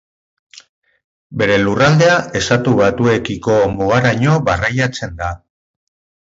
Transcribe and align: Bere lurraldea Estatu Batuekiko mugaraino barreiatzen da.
Bere 1.41 1.57
lurraldea 1.67 2.15
Estatu 2.41 2.75
Batuekiko 2.81 3.61
mugaraino 3.77 4.41
barreiatzen 4.51 5.17
da. 5.25 5.33